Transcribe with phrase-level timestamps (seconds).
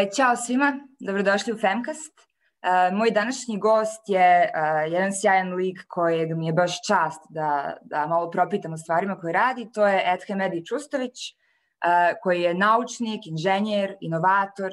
[0.00, 2.14] E, ćao svima, dobrodošli u Femcast.
[2.20, 4.50] E, moj današnji gost je e,
[4.88, 9.32] jedan sjajan lik kojeg mi je baš čast da, da malo propitam o stvarima koje
[9.32, 9.68] radi.
[9.74, 11.16] To je Edhem Edi Čustović,
[12.22, 14.70] koji je naučnik, inženjer, inovator,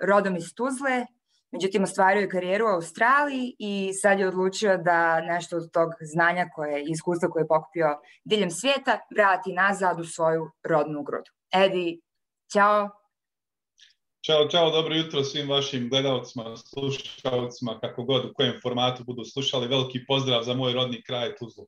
[0.00, 1.06] rodom iz Tuzle,
[1.52, 6.46] međutim ostvario je karijeru u Australiji i sad je odlučio da nešto od tog znanja
[6.54, 11.30] koje je iskustva koje je pokupio diljem svijeta vrati nazad u svoju rodnu grudu.
[11.52, 12.00] Edi,
[12.52, 12.90] ćao,
[14.26, 19.68] Ćao, čao, dobro jutro svim vašim gledalcima, slušalcima, kako god, u kojem formatu budu slušali.
[19.68, 21.66] Veliki pozdrav za moj rodni kraj Tuzlu.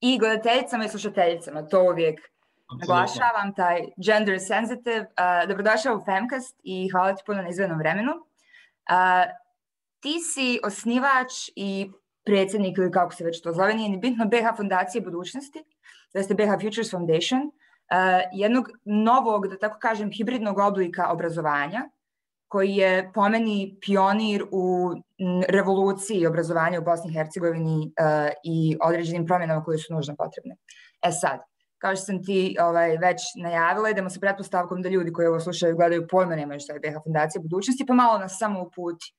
[0.00, 2.20] I gledateljicama i slušateljicama, to uvijek
[2.80, 5.00] naglašavam, taj gender sensitive.
[5.00, 8.12] Uh, dobrodošao u Femcast i hvala ti puno na izvednom vremenu.
[8.12, 9.32] Uh,
[10.00, 11.90] ti si osnivač i
[12.24, 15.64] predsjednik, ili kako se već to zove, nije ni bitno, BH Fondacije budućnosti,
[16.12, 17.40] to jeste BH Futures Foundation,
[18.32, 21.88] jednog novog, da tako kažem, hibridnog oblika obrazovanja,
[22.52, 24.92] koji je po meni pionir u
[25.48, 30.56] revoluciji obrazovanja u Bosni i Hercegovini uh, i određenim promjenama koje su nužno potrebne.
[31.02, 31.40] E sad,
[31.78, 35.76] kao što sam ti ovaj, već najavila, idemo sa pretpostavkom da ljudi koji ovo slušaju
[35.76, 39.14] gledaju pojma nemaju što je BH Fundacija budućnosti, pa malo nas samo uputi.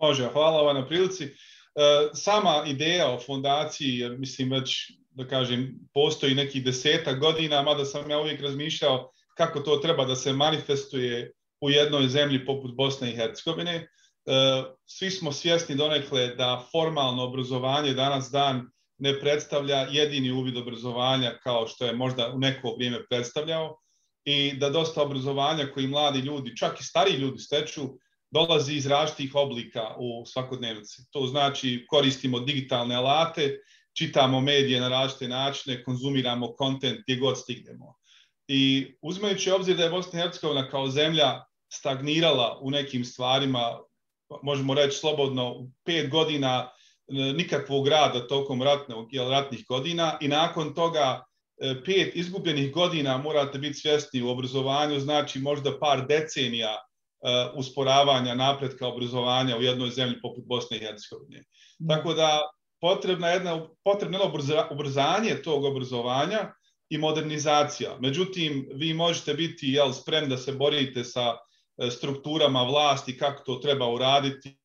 [0.00, 1.24] Može, hvala vam na prilici.
[1.24, 8.10] Uh, sama ideja o fondaciji, mislim, već da kažem, postoji nekih deseta godina, mada sam
[8.10, 13.16] ja uvijek razmišljao kako to treba da se manifestuje u jednoj zemlji poput Bosne i
[13.16, 13.74] Hercegovine.
[13.74, 13.86] E,
[14.86, 18.66] svi smo svjesni donekle da formalno obrazovanje danas dan
[18.98, 23.76] ne predstavlja jedini uvid obrazovanja kao što je možda u neko vrijeme predstavljao
[24.24, 27.82] i da dosta obrazovanja koji mladi ljudi, čak i stari ljudi steču,
[28.30, 31.02] dolazi iz različitih oblika u svakodnevnici.
[31.10, 33.58] To znači koristimo digitalne alate
[33.98, 37.94] čitamo medije na različite načine, konzumiramo kontent gdje god stignemo.
[38.48, 43.78] I uzmajući obzir da je Bosna i Hercegovina kao zemlja stagnirala u nekim stvarima,
[44.42, 46.70] možemo reći slobodno, pet godina
[47.08, 51.24] e, nikakvog rada tokom ratnog, jel, ratnih godina i nakon toga
[51.60, 56.78] e, pet izgubljenih godina morate biti svjesni u obrazovanju, znači možda par decenija
[57.24, 61.44] uh, usporavanja napretka obrazovanja u jednoj zemlji poput Bosne i Hercegovine.
[61.88, 62.40] Tako da
[62.84, 66.52] potrebna jedna, potrebno jedno ubrzanje tog obrazovanja
[66.90, 67.96] i modernizacija.
[68.00, 73.54] Međutim, vi možete biti jel, spremni da se borite sa e, strukturama vlasti, kako to
[73.54, 74.58] treba uraditi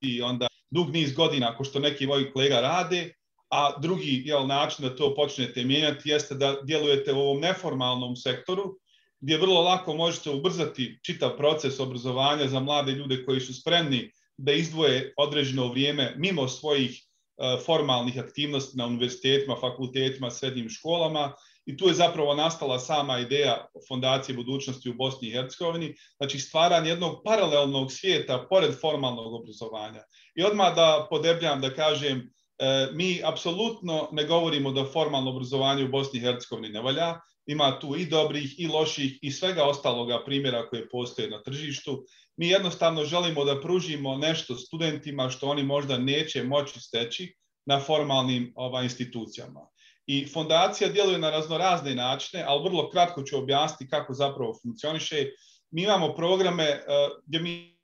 [0.00, 3.14] i onda dug niz godina, ako što neki moji kolega rade,
[3.48, 8.78] a drugi jel, način da to počnete mijenjati jeste da djelujete u ovom neformalnom sektoru,
[9.20, 14.52] gdje vrlo lako možete ubrzati čitav proces obrazovanja za mlade ljude koji su spremni da
[14.52, 17.02] izdvoje određeno vrijeme mimo svojih
[17.36, 21.32] uh, formalnih aktivnosti na univerzitetima, fakultetima, srednjim školama.
[21.66, 26.90] I tu je zapravo nastala sama ideja Fondacije budućnosti u Bosni i Hercegovini, znači stvaranje
[26.90, 30.02] jednog paralelnog svijeta pored formalnog obrazovanja.
[30.34, 35.88] I odmah da podebljam da kažem, uh, mi apsolutno ne govorimo da formalno obrazovanje u
[35.88, 37.14] Bosni i Hercegovini ne valja,
[37.46, 42.04] ima tu i dobrih i loših i svega ostaloga primjera koje postoje na tržištu
[42.36, 47.34] mi jednostavno želimo da pružimo nešto studentima što oni možda neće moći steći
[47.66, 49.68] na formalnim ova, institucijama.
[50.06, 55.30] I fondacija djeluje na raznorazne načine, ali vrlo kratko ću objasniti kako zapravo funkcioniše.
[55.70, 57.78] Mi imamo programe uh, gdje mi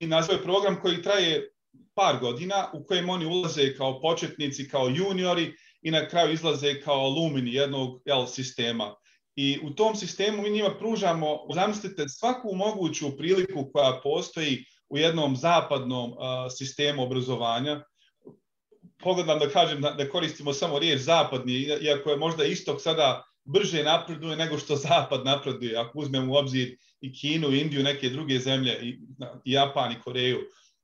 [0.00, 1.50] nazvaju program koji traje
[1.94, 5.54] par godina u kojem oni ulaze kao početnici, kao juniori
[5.86, 8.94] i na kraju izlaze kao alumini jednog jel, sistema.
[9.36, 15.36] I u tom sistemu mi njima pružamo, zamislite, svaku moguću priliku koja postoji u jednom
[15.36, 16.18] zapadnom uh,
[16.58, 17.84] sistemu obrazovanja.
[19.02, 21.52] Pogledam da kažem da, da koristimo samo riječ zapadni,
[21.82, 26.76] iako je možda istok sada brže napreduje nego što zapad napreduje, ako uzmemo u obzir
[27.00, 28.98] i Kinu, Indiju, neke druge zemlje, i,
[29.44, 30.38] i Japan i Koreju.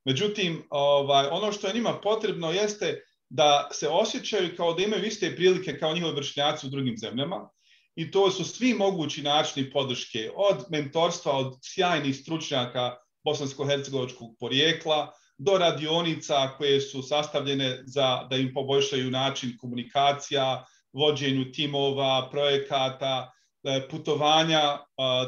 [0.05, 3.03] Međutim, ovaj, ono što je njima potrebno jeste
[3.35, 7.49] da se osjećaju kao da imaju iste prilike kao njihovi vršnjaci u drugim zemljama,
[7.95, 15.59] i to su svi mogući načini podrške, od mentorstva, od sjajnih stručnjaka bosansko-hercegovačkog porijekla, do
[15.59, 23.33] radionica koje su sastavljene za da im poboljšaju način komunikacija, vođenju timova, projekata,
[23.65, 24.79] e, putovanja,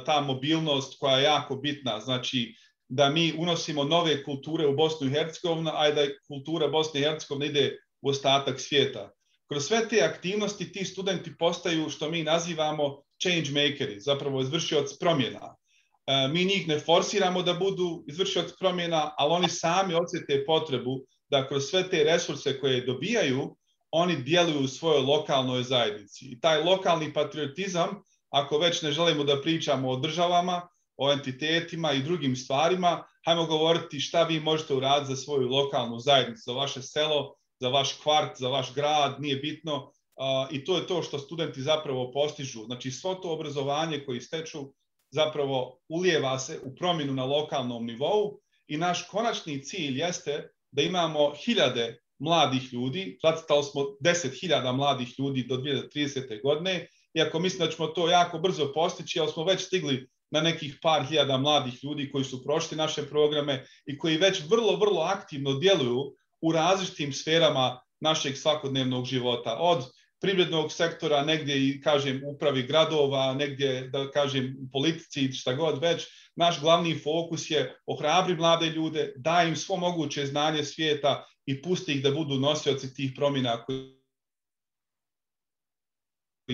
[0.06, 2.54] ta mobilnost koja je jako bitna, znači
[2.88, 7.46] da mi unosimo nove kulture u Bosnu i Hercegovinu, a da kultura Bosne i Hercegovine
[7.46, 9.10] ide u ostatak svijeta
[9.48, 15.56] kroz sve te aktivnosti ti studenti postaju što mi nazivamo change makeri, zapravo izvršioci promjena.
[16.06, 21.48] E, mi njih ne forsiramo da budu izvršioci promjena, ali oni sami osjete potrebu da
[21.48, 23.56] kroz sve te resurse koje dobijaju,
[23.90, 26.24] oni djeluju u svojoj lokalnoj zajednici.
[26.24, 32.02] I taj lokalni patriotizam, ako već ne želimo da pričamo o državama, o entitetima i
[32.02, 37.34] drugim stvarima, hajmo govoriti šta vi možete uraditi za svoju lokalnu zajednicu, za vaše selo,
[37.64, 39.92] za vaš kvart, za vaš grad, nije bitno.
[40.50, 42.64] I to je to što studenti zapravo postižu.
[42.64, 44.68] Znači, svo to obrazovanje koji steču
[45.10, 51.32] zapravo ulijeva se u promjenu na lokalnom nivou i naš konačni cilj jeste da imamo
[51.44, 56.42] hiljade mladih ljudi, zacitali smo deset hiljada mladih ljudi do 2030.
[56.42, 60.78] godine, iako mislim da ćemo to jako brzo postići, ali smo već stigli na nekih
[60.82, 65.58] par hiljada mladih ljudi koji su prošli naše programe i koji već vrlo, vrlo aktivno
[65.58, 66.14] djeluju
[66.44, 69.56] u različitim sferama našeg svakodnevnog života.
[69.60, 69.84] Od
[70.20, 76.06] privrednog sektora, negdje i kažem upravi gradova, negdje da kažem u politici, šta god već,
[76.36, 81.92] naš glavni fokus je ohrabri mlade ljude, da im svo moguće znanje svijeta i pusti
[81.92, 83.94] ih da budu nosioci tih promjena koji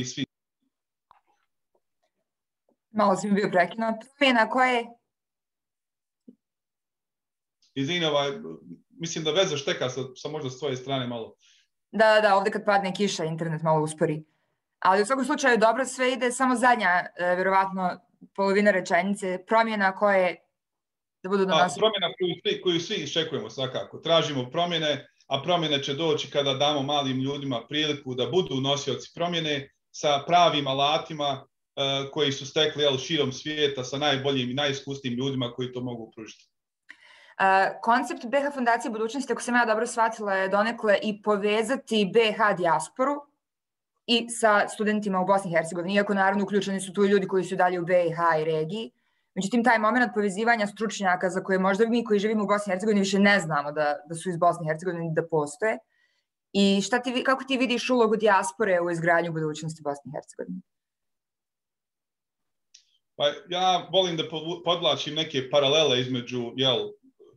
[0.04, 0.24] svi.
[2.90, 3.94] Malo si mi bio prekinut.
[4.18, 4.86] Promjena koje?
[7.74, 8.30] Izvini, ovaj,
[9.00, 11.34] mislim da veza šteka sa, sa možda s tvoje strane malo.
[11.92, 14.24] Da, da, ovdje kad padne kiša, internet malo uspori.
[14.78, 18.00] Ali u svakom slučaju dobro sve ide, samo zadnja, e, vjerovatno,
[18.36, 20.36] polovina rečenice, promjena koje
[21.22, 21.74] da budu do nas.
[21.74, 23.98] Promjena koju svi, koju svi iščekujemo svakako.
[23.98, 29.70] Tražimo promjene, a promjene će doći kada damo malim ljudima priliku da budu nosioci promjene
[29.90, 35.52] sa pravim alatima e, koji su stekli jel, širom svijeta sa najboljim i najiskusnijim ljudima
[35.52, 36.49] koji to mogu pružiti.
[37.82, 43.14] Koncept BH Fondacije budućnosti, ako sam ja dobro shvatila, je donekle i povezati BH dijasporu
[44.06, 47.56] i sa studentima u Bosni i Hercegovini, iako naravno uključeni su tu ljudi koji su
[47.56, 48.90] dalje u BiH i regiji.
[49.34, 53.00] Međutim, taj moment povezivanja stručnjaka za koje možda mi koji živimo u Bosni i Hercegovini
[53.00, 55.78] više ne znamo da, da su iz Bosne i Hercegovine da postoje.
[56.52, 60.60] I šta ti, kako ti vidiš ulogu dijaspore u izgradnju budućnosti Bosne i Hercegovine?
[63.16, 64.24] Pa ja volim da
[64.64, 66.78] podlačim neke paralele između jel,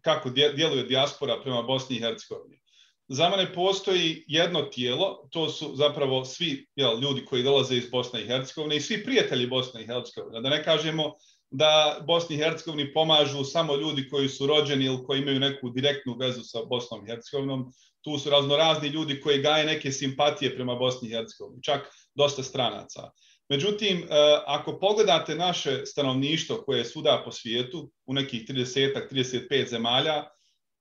[0.03, 2.59] kako djeluje dijaspora prema Bosni i Hercegovini.
[3.07, 8.21] Za mene postoji jedno tijelo, to su zapravo svi jel, ljudi koji dolaze iz Bosne
[8.21, 10.41] i Hercegovine i svi prijatelji Bosne i Hercegovine.
[10.41, 11.13] Da ne kažemo
[11.51, 16.15] da Bosni i Hercegovini pomažu samo ljudi koji su rođeni ili koji imaju neku direktnu
[16.19, 17.71] vezu sa Bosnom i Hercegovinom.
[18.01, 21.81] Tu su raznorazni ljudi koji gaje neke simpatije prema Bosni i Hercegovini, čak
[22.15, 23.11] dosta stranaca.
[23.49, 24.05] Međutim, e,
[24.45, 30.23] ako pogledate naše stanovništvo koje je svuda po svijetu, u nekih 30-35 zemalja,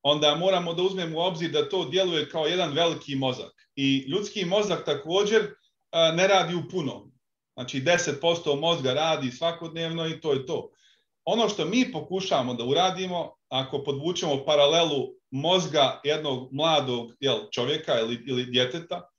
[0.02, 3.52] onda moramo da uzmemo u obzir da to djeluje kao jedan veliki mozak.
[3.76, 5.52] I ljudski mozak također e,
[6.12, 7.10] ne radi u puno.
[7.54, 10.70] Znači 10% mozga radi svakodnevno i to je to.
[11.24, 18.24] Ono što mi pokušavamo da uradimo, ako podvučemo paralelu mozga jednog mladog jel, čovjeka ili,
[18.26, 19.11] ili djeteta,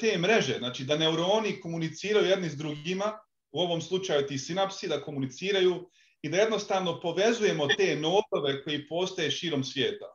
[0.00, 3.18] te mreže, znači da neuroni komuniciraju jedni s drugima,
[3.52, 5.90] u ovom slučaju ti sinapsi, da komuniciraju
[6.22, 10.06] i da jednostavno povezujemo te nodove koji postoje širom svijeta.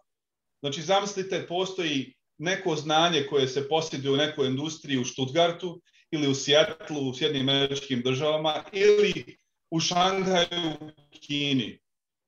[0.59, 5.81] Znači, zamislite, postoji neko znanje koje se posjeduje u nekoj industriji u Stuttgartu
[6.11, 9.37] ili u Sjetlu, u Sjednim američkim državama ili
[9.71, 10.89] u Šanghaju, u
[11.27, 11.79] Kini.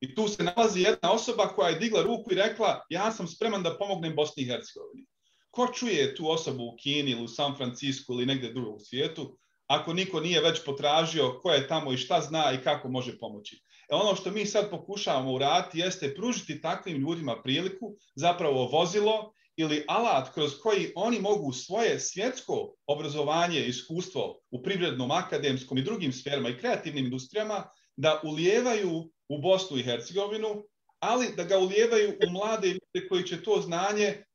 [0.01, 3.63] I tu se nalazi jedna osoba koja je digla ruku i rekla ja sam spreman
[3.63, 5.05] da pomognem Bosni i Hercegovini
[5.57, 9.37] ko čuje tu osobu u Kini ili u San Francisco ili negdje drugo u svijetu,
[9.67, 13.55] ako niko nije već potražio ko je tamo i šta zna i kako može pomoći.
[13.91, 19.83] E ono što mi sad pokušavamo uraditi jeste pružiti takvim ljudima priliku, zapravo vozilo ili
[19.87, 26.49] alat kroz koji oni mogu svoje svjetsko obrazovanje iskustvo u privrednom, akademskom i drugim sferama
[26.49, 27.63] i kreativnim industrijama
[27.95, 30.63] da ulijevaju u Bosnu i Hercegovinu,
[30.99, 34.26] ali da ga ulijevaju u mlade ljude koji će to znanje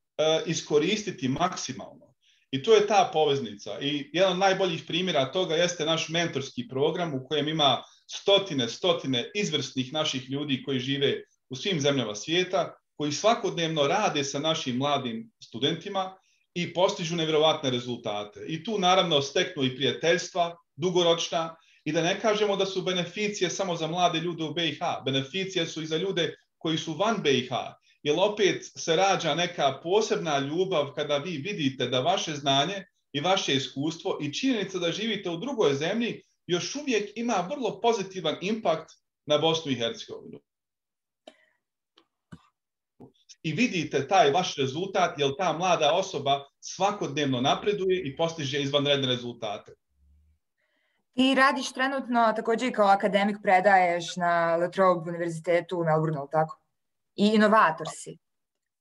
[0.47, 2.13] iskoristiti maksimalno.
[2.51, 3.81] I to je ta poveznica.
[3.81, 9.31] I jedan od najboljih primjera toga jeste naš mentorski program u kojem ima stotine, stotine
[9.35, 15.31] izvrsnih naših ljudi koji žive u svim zemljama svijeta, koji svakodnevno rade sa našim mladim
[15.43, 16.17] studentima
[16.55, 18.45] i postižu nevjerovatne rezultate.
[18.49, 23.77] I tu naravno steknu i prijateljstva, dugoročna, i da ne kažemo da su beneficije samo
[23.77, 24.79] za mlade ljude u BiH.
[25.05, 27.51] Beneficije su i za ljude koji su van BiH
[28.03, 33.55] jer opet se rađa neka posebna ljubav kada vi vidite da vaše znanje i vaše
[33.55, 38.93] iskustvo i činjenica da živite u drugoj zemlji još uvijek ima vrlo pozitivan impakt
[39.27, 40.41] na Bosnu i Hercegovinu.
[43.43, 49.73] I vidite taj vaš rezultat, jer ta mlada osoba svakodnevno napreduje i postiže izvanredne rezultate.
[51.15, 56.62] I radiš trenutno također i kao akademik predaješ na La Trobe univerzitetu u Melbourneu, tako?
[57.17, 58.19] I inovator si.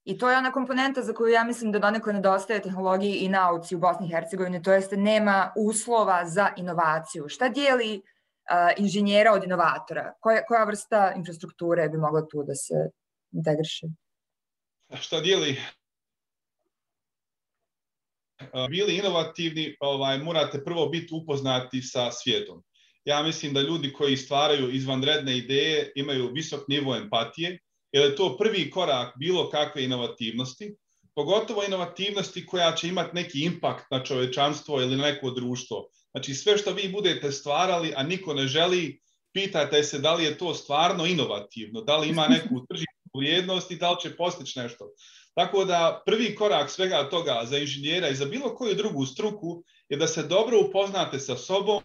[0.03, 3.75] I to je ona komponenta za koju ja mislim da doneko nedostaje tehnologiji i nauci
[3.75, 7.29] u Bosni i Hercegovini, to jeste nema uslova za inovaciju.
[7.29, 10.13] Šta dijeli uh, inženjera od inovatora?
[10.19, 12.89] Koja, koja vrsta infrastrukture bi mogla tu da se
[13.31, 13.87] integriše?
[15.01, 15.57] Šta dijeli
[18.69, 22.63] bili inovativni, ovaj, morate prvo biti upoznati sa svijetom.
[23.05, 27.59] Ja mislim da ljudi koji stvaraju izvanredne ideje imaju visok nivo empatije,
[27.91, 30.75] jer je to prvi korak bilo kakve inovativnosti,
[31.15, 35.89] pogotovo inovativnosti koja će imati neki impakt na čovečanstvo ili na neko društvo.
[36.11, 38.99] Znači sve što vi budete stvarali, a niko ne želi,
[39.33, 43.75] pitajte se da li je to stvarno inovativno, da li ima neku tržišnu vrijednost i
[43.75, 44.89] da li će postići nešto.
[45.33, 49.97] Tako da prvi korak svega toga za inženjera i za bilo koju drugu struku je
[49.97, 51.81] da se dobro upoznate sa sobom,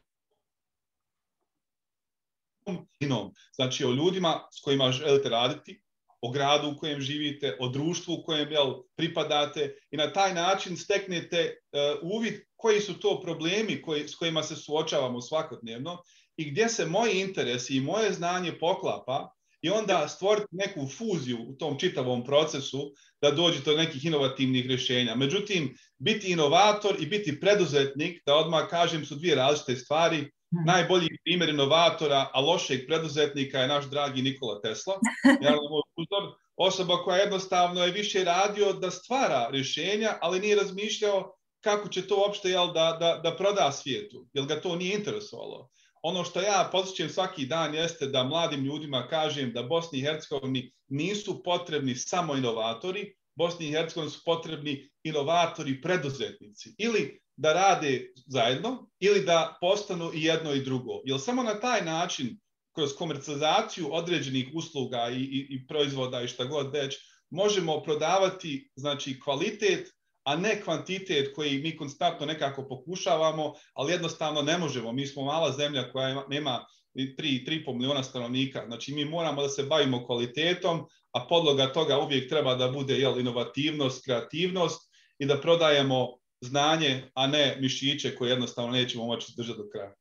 [3.54, 5.82] znači o ljudima s kojima želite raditi,
[6.26, 10.76] o gradu u kojem živite, o društvu u kojem jel, pripadate i na taj način
[10.76, 15.98] steknete uh, uvid koji su to problemi koji, s kojima se suočavamo svakodnevno
[16.36, 21.52] i gdje se moji interesi i moje znanje poklapa i onda stvoriti neku fuziju u
[21.52, 25.14] tom čitavom procesu da dođete do nekih inovativnih rješenja.
[25.14, 30.30] Međutim, biti inovator i biti preduzetnik, da odmah kažem, su dvije različite stvari.
[30.50, 30.64] Hmm.
[30.66, 34.94] Najbolji primjer inovatora, a lošeg preduzetnika je naš dragi Nikola Tesla.
[36.56, 42.16] Osoba koja jednostavno je više radio da stvara rješenja, ali nije razmišljao kako će to
[42.16, 45.68] uopšte jel, da, da, da proda svijetu, jer ga to nije interesovalo.
[46.02, 50.72] Ono što ja posjećam svaki dan jeste da mladim ljudima kažem da Bosni i Hercegovini
[50.88, 56.74] nisu potrebni samo inovatori, Bosni i Hercegovini su potrebni inovatori preduzetnici.
[56.78, 61.00] Ili da rade zajedno, ili da postanu i jedno i drugo.
[61.04, 62.38] Jer samo na taj način,
[62.74, 66.96] kroz komercializaciju određenih usluga i, i, i proizvoda i šta god već,
[67.30, 74.58] možemo prodavati znači, kvalitet a ne kvantitet koji mi konstantno nekako pokušavamo, ali jednostavno ne
[74.58, 74.92] možemo.
[74.92, 78.64] Mi smo mala zemlja koja nema 3,5 miliona stanovnika.
[78.66, 83.20] Znači mi moramo da se bavimo kvalitetom, a podloga toga uvijek treba da bude jel,
[83.20, 84.80] inovativnost, kreativnost
[85.18, 89.94] i da prodajemo znanje, a ne mišiće koje jednostavno nećemo moći držati do kraja.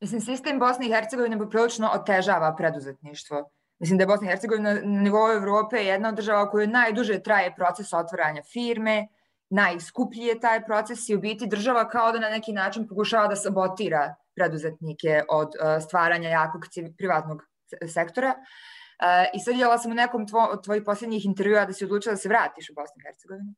[0.00, 3.50] Mislim, sistem Bosne i Hercegovine poprilično otežava preduzetništvo.
[3.78, 7.54] Mislim da je Bosna i Hercegovina na nivou Evrope jedna od država koju najduže traje
[7.54, 9.08] proces otvaranja firme,
[9.50, 13.36] najskuplji je taj proces i u biti država kao da na neki način pokušava da
[13.36, 16.62] sabotira preduzetnike od uh, stvaranja jakog
[16.98, 17.42] privatnog
[17.88, 18.34] sektora.
[18.36, 22.12] Uh, I sad vidjela sam u nekom tvo, od tvojih posljednjih intervjua da si odlučila
[22.12, 23.54] da se vratiš u Bosnu i Hercegovinu.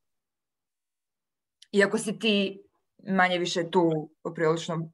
[1.75, 2.63] Iako si ti
[3.09, 4.91] manje više tu poprilično.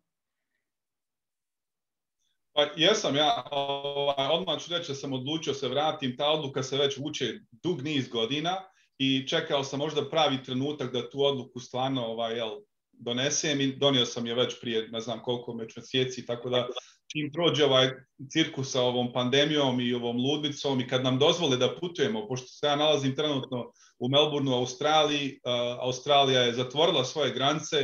[2.52, 6.76] Pa jesam ja, ovaj, odmah ću reći da sam odlučio se vratim, ta odluka se
[6.76, 8.56] već vuče dug niz godina
[8.99, 12.60] i čekao sam možda pravi trenutak da tu odluku stvarno ovaj, jel,
[12.92, 16.68] donesem i donio sam je već prije ne znam koliko već mjeseci, tako da
[17.12, 17.90] čim prođe ovaj
[18.33, 22.67] cirkus sa ovom pandemijom i ovom ludnicom i kad nam dozvole da putujemo, pošto se
[22.67, 25.40] ja nalazim trenutno u Melbourneu, Australiji,
[25.81, 27.76] Australija je zatvorila svoje granice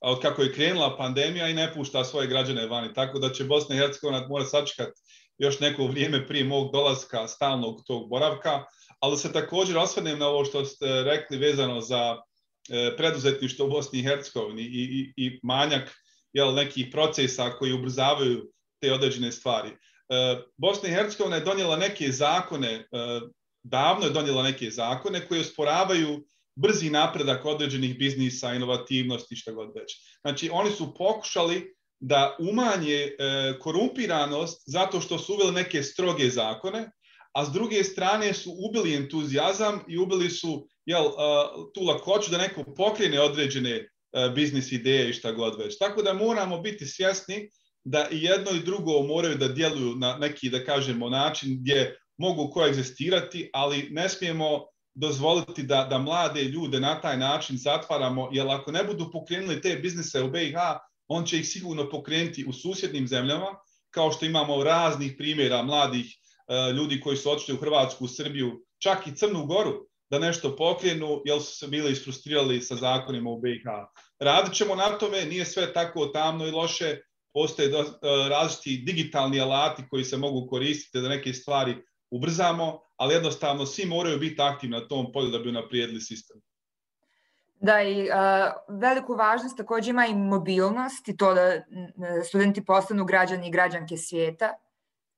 [0.00, 3.74] od kako je krenula pandemija i ne pušta svoje građane vani, tako da će Bosna
[3.74, 5.00] i Hercegovina mora sačekati
[5.38, 8.64] još neko vrijeme prije mog dolaska stalnog tog boravka,
[9.00, 12.16] ali se također osvrnem na ovo što ste rekli vezano za
[12.68, 15.96] e, preduzetništvo u Bosni i Hercegovini i, i, i manjak
[16.32, 19.68] jel, nekih procesa koji ubrzavaju te određene stvari.
[19.68, 19.74] E,
[20.56, 22.84] Bosna i Hercegovina je donijela neke zakone, e,
[23.62, 29.92] davno je donijela neke zakone koji osporavaju brzi napredak određenih biznisa, inovativnosti, šta god već.
[30.20, 33.12] Znači, oni su pokušali da umanje e,
[33.60, 36.90] korumpiranost zato što su uveli neke stroge zakone,
[37.32, 41.04] a s druge strane su ubili entuzijazam i ubili su jel,
[41.74, 43.88] tu lakoću da neko pokrene određene
[44.34, 45.78] biznis ideje i šta god već.
[45.78, 47.50] Tako da moramo biti svjesni
[47.86, 52.50] da i jedno i drugo moraju da djeluju na neki, da kažemo, način gdje mogu
[52.50, 58.72] koegzistirati, ali ne smijemo dozvoliti da, da mlade ljude na taj način zatvaramo, jer ako
[58.72, 60.56] ne budu pokrenuli te biznise u BiH,
[61.08, 63.46] on će ih sigurno pokrenuti u susjednim zemljama,
[63.90, 66.16] kao što imamo raznih primjera mladih
[66.48, 70.56] E, ljudi koji su otišli u Hrvatsku, u Srbiju, čak i Crnu Goru, da nešto
[70.56, 73.64] pokrenu, jer su se bili isfrustrirali sa zakonima u BiH.
[74.18, 77.00] Radit ćemo na tome, nije sve tako tamno i loše,
[77.36, 81.76] postoje do, e, različiti digitalni alati koji se mogu koristiti da neke stvari
[82.10, 86.40] ubrzamo, ali jednostavno svi moraju biti aktivni na tom polju da bi naprijedili sistem.
[87.60, 91.62] Da, i uh, veliku važnost takođe ima i mobilnost i to da
[92.28, 94.52] studenti postanu građani i građanke svijeta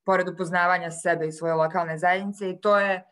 [0.05, 3.05] pored upoznavanja sebe i svoje lokalne zajednice i to je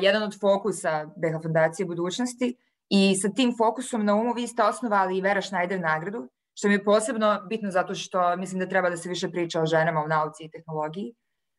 [0.00, 2.56] jedan od fokusa BH Fondacije budućnosti
[2.88, 6.74] i sa tim fokusom na umu vi ste osnovali i Vera Schneider nagradu, što mi
[6.74, 10.08] je posebno bitno zato što mislim da treba da se više priča o ženama u
[10.08, 11.14] nauci i tehnologiji.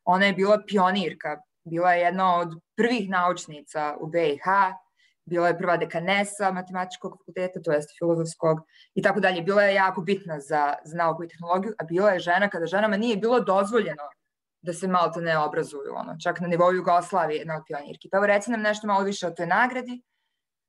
[0.06, 4.44] Ona je bila pionirka, bila je jedna od prvih naučnica u BiH,
[5.26, 8.60] bila je prva dekanesa matematičkog fakulteta, to jest filozofskog
[8.96, 9.42] i tako dalje.
[9.42, 12.98] Bila je jako bitna za, za nauku i tehnologiju, a bila je žena kada ženama
[12.98, 14.04] nije bilo dozvoljeno
[14.62, 18.10] da se malo ne obrazuju, ono, čak na nivou Jugoslavije, jedna od pionirki.
[18.12, 20.02] Pa evo reci nam nešto malo više o toj nagradi.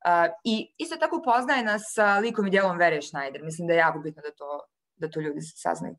[0.05, 3.43] Uh, I isto tako poznaje nas sa likom i djelom Verje Schneider.
[3.43, 4.61] Mislim da je jako bitno da to,
[4.97, 5.97] da to ljudi saznaju.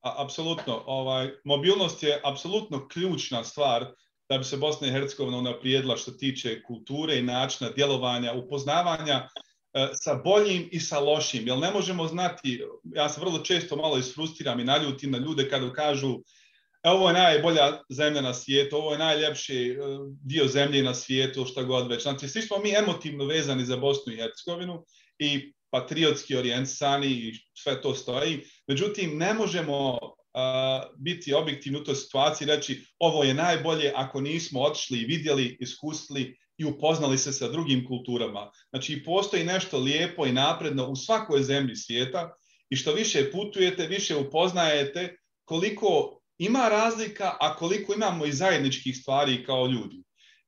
[0.00, 0.82] A, apsolutno.
[0.86, 3.86] Ovaj, mobilnost je apsolutno ključna stvar
[4.28, 9.28] da bi se Bosna i Hercegovina unaprijedila što tiče kulture i načina djelovanja, upoznavanja
[9.72, 11.46] e, sa boljim i sa lošim.
[11.48, 15.72] Jer ne možemo znati, ja se vrlo često malo isfrustiram i naljutim na ljude kada
[15.72, 16.18] kažu
[16.84, 19.76] ovo je najbolja zemlja na svijetu, ovo je najljepši e,
[20.22, 22.02] dio zemlje na svijetu, šta god već.
[22.02, 24.84] Znači, svi smo mi emotivno vezani za Bosnu i Hercegovinu
[25.18, 28.40] i patriotski orijentisani i sve to stoji.
[28.66, 29.98] Međutim, ne možemo
[30.98, 36.36] biti objektivni u toj situaciji, reći ovo je najbolje ako nismo otišli i vidjeli, iskusili
[36.58, 38.50] i upoznali se sa drugim kulturama.
[38.70, 42.34] Znači, postoji nešto lijepo i napredno u svakoj zemlji svijeta
[42.70, 49.44] i što više putujete, više upoznajete koliko ima razlika, a koliko imamo i zajedničkih stvari
[49.44, 50.02] kao ljudi.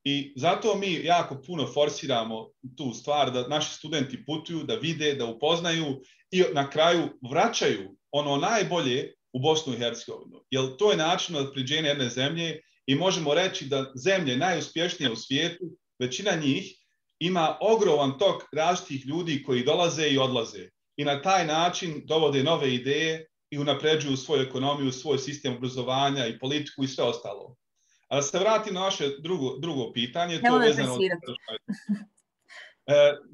[0.05, 5.27] I zato mi jako puno forsiramo tu stvar da naši studenti putuju, da vide, da
[5.27, 6.01] upoznaju
[6.31, 10.45] i na kraju vraćaju ono najbolje u Bosnu i Hercegovinu.
[10.51, 15.65] Jer to je način odpriđenja jedne zemlje i možemo reći da zemlje najuspješnije u svijetu,
[15.99, 16.75] većina njih
[17.19, 20.69] ima ogroman tok različitih ljudi koji dolaze i odlaze.
[20.97, 26.39] I na taj način dovode nove ideje i unapređuju svoju ekonomiju, svoj sistem obrazovanja i
[26.39, 27.57] politiku i sve ostalo.
[28.09, 31.01] A da se vratim na vaše drugo, drugo pitanje, to je vezano od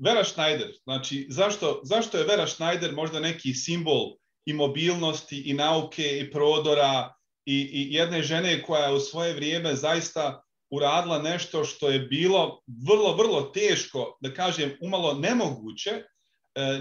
[0.04, 0.72] Vera Schneider.
[0.82, 7.14] Znači, zašto, zašto je Vera Schneider možda neki simbol i mobilnosti i nauke i prodora
[7.46, 12.60] i, i jedne žene koja je u svoje vrijeme zaista uradila nešto što je bilo
[12.88, 16.04] vrlo, vrlo teško, da kažem umalo nemoguće, e,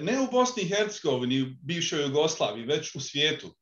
[0.01, 3.55] ne u Bosni i Hercegovini, u bivšoj Jugoslaviji, već u svijetu.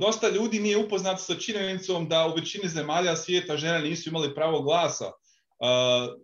[0.00, 4.62] Dosta ljudi nije upoznato sa činjenicom da u većini zemalja svijeta žene nisu imali pravo
[4.62, 5.10] glasa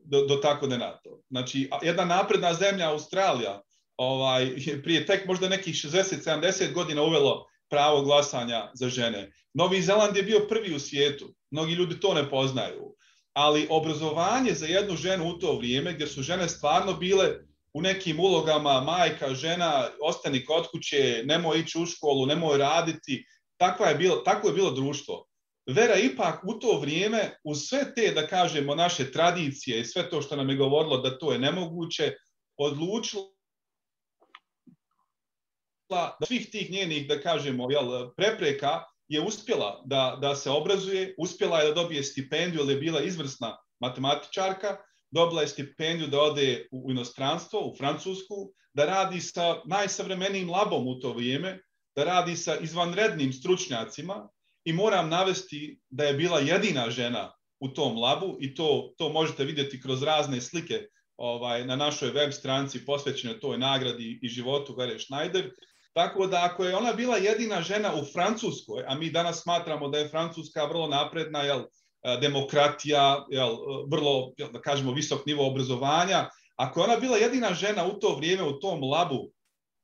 [0.05, 1.20] do, do tako da na to.
[1.31, 3.62] Znači, jedna napredna zemlja, Australija,
[3.96, 9.33] ovaj, prije tek možda nekih 60-70 godina uvelo pravo glasanja za žene.
[9.55, 11.35] Novi Zeland je bio prvi u svijetu.
[11.50, 12.94] Mnogi ljudi to ne poznaju.
[13.33, 17.37] Ali obrazovanje za jednu ženu u to vrijeme, gdje su žene stvarno bile
[17.74, 23.24] u nekim ulogama majka, žena, ostani kod kuće, nemoj ići u školu, nemoj raditi.
[23.56, 25.26] Takva je bilo, tako je bilo društvo.
[25.66, 30.22] Vera ipak u to vrijeme, uz sve te, da kažemo, naše tradicije i sve to
[30.22, 32.14] što nam je govorilo da to je nemoguće,
[32.56, 33.24] odlučila
[35.90, 41.61] da svih tih njenih, da kažemo, jel, prepreka je uspjela da, da se obrazuje, uspjela
[41.61, 44.76] je da dobije stipendiju, ali je bila izvrsna matematičarka,
[45.11, 50.99] dobila je stipendiju da ode u inostranstvo, u Francusku, da radi sa najsavremenijim labom u
[51.01, 51.59] to vrijeme,
[51.96, 54.29] da radi sa izvanrednim stručnjacima
[54.64, 59.44] i moram navesti da je bila jedina žena u tom labu i to, to možete
[59.44, 64.99] vidjeti kroz razne slike ovaj, na našoj web stranci posvećene toj nagradi i životu Vere
[64.99, 65.51] Schneider.
[65.92, 69.99] Tako da ako je ona bila jedina žena u Francuskoj, a mi danas smatramo da
[69.99, 71.64] je Francuska vrlo napredna, jel,
[72.20, 73.56] demokratija, jel,
[73.90, 78.42] vrlo, da kažemo, visok nivo obrazovanja, ako je ona bila jedina žena u to vrijeme
[78.42, 79.30] u tom labu,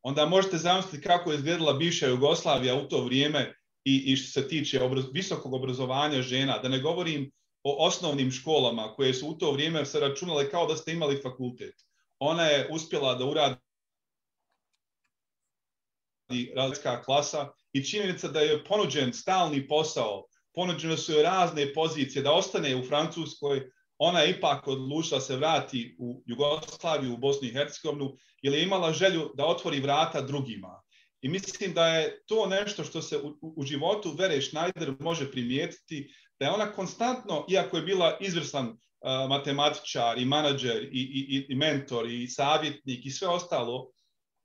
[0.03, 4.49] onda možete zamisliti kako je izgledala bivša Jugoslavija u to vrijeme i, i što se
[4.49, 9.53] tiče obraz, visokog obrazovanja žena, da ne govorim o osnovnim školama koje su u to
[9.53, 11.75] vrijeme se računale kao da ste imali fakultet.
[12.19, 13.57] Ona je uspjela da uradi
[16.55, 20.25] različita klasa i činjenica da je ponuđen stalni posao,
[20.57, 23.61] ponuđene su joj razne pozicije da ostane u Francuskoj,
[23.99, 28.93] ona je ipak odlučila se vrati u Jugoslaviju, u Bosnu i Hercegovinu, jer je imala
[28.93, 30.83] želju da otvori vrata drugima.
[31.21, 36.09] I mislim da je to nešto što se u, u životu Vere Schneider može primijetiti,
[36.39, 38.77] da je ona konstantno, iako je bila izvrsan uh,
[39.29, 43.91] matematičar i menadžer i, i, i mentor i savjetnik i sve ostalo,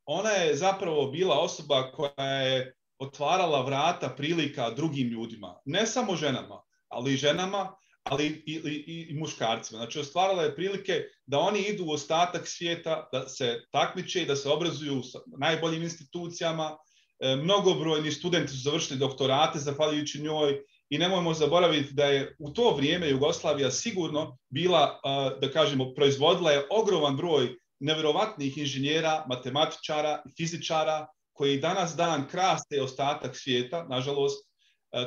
[0.05, 5.55] ona je zapravo bila osoba koja je otvarala vrata prilika drugim ljudima.
[5.65, 9.77] Ne samo ženama, ali i ženama, ali i, i, i muškarcima.
[9.77, 14.35] Znači, ostvarala je prilike da oni idu u ostatak svijeta, da se takmiče i da
[14.35, 15.03] se obrazuju u
[15.39, 16.77] najboljim institucijama.
[17.19, 22.75] E, mnogobrojni studenti su završili doktorate zahvaljujući njoj i nemojmo zaboraviti da je u to
[22.75, 24.99] vrijeme Jugoslavija sigurno bila,
[25.41, 33.35] da kažemo, proizvodila je ogroman broj nevjerovatnih inženjera, matematičara fizičara koji danas dan kraste ostatak
[33.35, 34.47] svijeta, nažalost,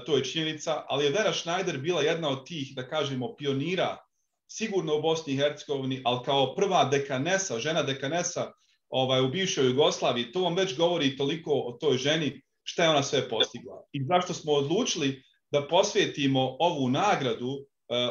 [0.06, 3.96] to je činjenica, ali je Vera Schneider bila jedna od tih, da kažemo, pionira
[4.48, 8.52] sigurno u Bosni i Hercegovini, ali kao prva dekanesa, žena dekanesa
[8.88, 13.02] ovaj, u bivšoj Jugoslaviji, to vam već govori toliko o toj ženi šta je ona
[13.02, 13.84] sve postigla.
[13.92, 17.66] I zašto smo odlučili da posvetimo ovu nagradu uh,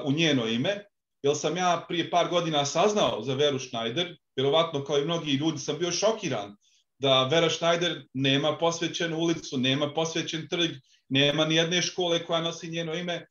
[0.06, 0.86] u njeno ime,
[1.24, 5.58] jer sam ja prije par godina saznao za Veru Schneider, vjerovatno kao i mnogi ljudi
[5.58, 6.56] sam bio šokiran
[7.04, 10.72] da Vera Schneider nema posvećenu ulicu, nema posvećen trg,
[11.10, 13.28] nema ni jedne škole koja nosi njeno ime,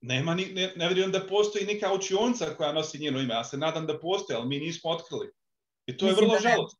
[0.00, 3.58] nema ni, ne, ne vjerujem da postoji neka učionca koja nosi njeno ime, ja se
[3.58, 5.30] nadam da postoji, ali mi nismo otkrili.
[5.86, 6.78] I to je vrlo žalostno.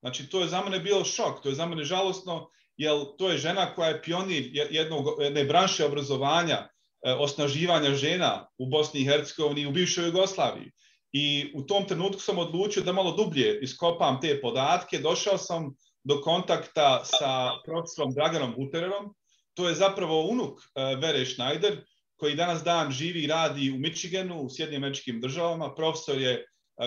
[0.00, 3.38] Znači, to je za mene bilo šok, to je za mene žalostno, jer to je
[3.38, 6.68] žena koja je pionir jednog, jedne branše obrazovanja,
[7.04, 10.72] e, osnaživanja žena u Bosni i Hercegovini i u bivšoj Jugoslaviji.
[11.12, 14.98] I u tom trenutku sam odlučio da malo dublje iskopam te podatke.
[14.98, 19.14] Došao sam do kontakta sa profesorom Draganom Butererom.
[19.54, 21.84] To je zapravo unuk e, Vere Schneider,
[22.16, 25.74] koji danas dan živi i radi u Michiganu, u Sjedinjim američkim državama.
[25.74, 26.44] Profesor je e,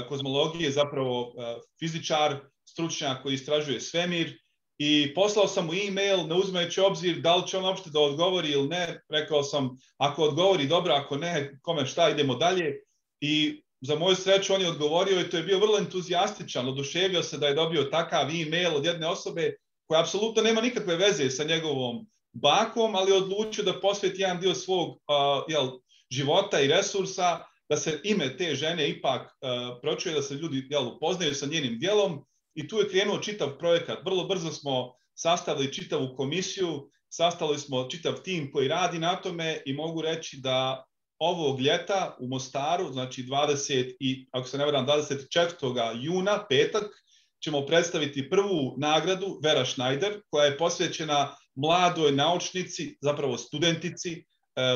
[0.08, 1.34] kozmologije, zapravo
[1.80, 4.38] fizičar, stručnjak koji istražuje svemir
[4.78, 8.52] i poslao sam mu e-mail ne uzimajući obzir da li će on uopšte da odgovori
[8.52, 9.02] ili ne.
[9.10, 12.74] Rekao sam, ako odgovori dobro, ako ne, kome šta, idemo dalje.
[13.22, 16.68] I za moju sreću on je odgovorio i to je bio vrlo entuzijastičan.
[16.68, 19.56] Oduševio se da je dobio takav e-mail od jedne osobe
[19.88, 24.90] koja apsolutno nema nikakve veze sa njegovom bakom, ali odlučio da posveti jedan dio svog
[24.90, 25.70] uh, jel,
[26.12, 30.88] života i resursa, da se ime te žene ipak uh, pročuje, da se ljudi jel,
[30.88, 34.00] upoznaju sa njenim dijelom i tu je krenuo čitav projekat.
[34.06, 39.74] Vrlo brzo smo sastavili čitavu komisiju, sastavili smo čitav tim koji radi na tome i
[39.74, 40.86] mogu reći da
[41.20, 46.04] ovog ljeta u Mostaru, znači 20 i, ako se ne varam, 24.
[46.04, 46.86] juna, petak,
[47.44, 54.24] ćemo predstaviti prvu nagradu Vera Schneider, koja je posvećena mladoj naučnici, zapravo studentici, e,